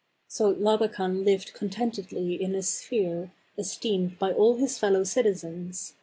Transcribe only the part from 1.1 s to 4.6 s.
lived contentedly in his sphere, esteemed by all